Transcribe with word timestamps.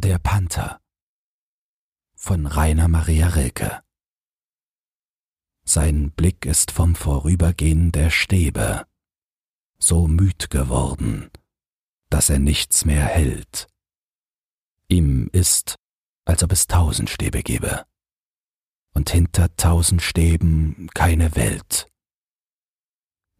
Der 0.00 0.20
Panther 0.20 0.80
von 2.14 2.46
Rainer 2.46 2.86
Maria 2.86 3.30
Rilke 3.30 3.82
Sein 5.64 6.12
Blick 6.12 6.46
ist 6.46 6.70
vom 6.70 6.94
Vorübergehen 6.94 7.90
der 7.90 8.10
Stäbe 8.10 8.86
so 9.80 10.06
müd 10.06 10.50
geworden, 10.50 11.32
dass 12.10 12.30
er 12.30 12.38
nichts 12.38 12.84
mehr 12.84 13.06
hält. 13.06 13.66
Ihm 14.86 15.30
ist, 15.32 15.74
als 16.24 16.44
ob 16.44 16.52
es 16.52 16.68
tausend 16.68 17.10
Stäbe 17.10 17.42
gäbe, 17.42 17.84
und 18.94 19.10
hinter 19.10 19.52
tausend 19.56 20.00
Stäben 20.00 20.88
keine 20.94 21.34
Welt. 21.34 21.90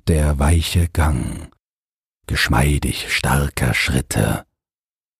Der 0.08 0.40
weiche 0.40 0.88
Gang, 0.88 1.54
geschmeidig 2.26 3.14
starker 3.14 3.74
Schritte, 3.74 4.47